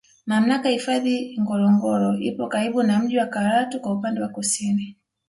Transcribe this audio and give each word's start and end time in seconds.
Mamlaka 0.25 0.69
ya 0.69 0.73
hifadhi 0.75 1.37
Ngorongoro 1.41 2.17
ipo 2.19 2.47
karibu 2.47 2.83
na 2.83 2.99
mji 2.99 3.17
wa 3.17 3.25
Karatu 3.25 3.79
kwa 3.79 3.93
upande 3.93 4.21
wa 4.21 4.27
kusini 4.29 4.97